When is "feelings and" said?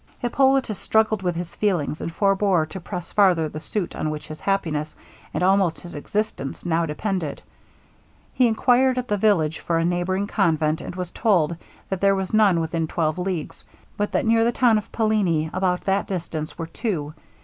1.55-2.11